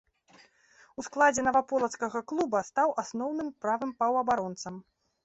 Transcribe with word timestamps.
У 1.01 1.03
складзе 1.07 1.43
наваполацкага 1.47 2.21
клуба 2.31 2.63
стаў 2.71 2.89
асноўным 3.05 3.53
правым 3.67 3.91
паўабаронцам. 4.01 4.81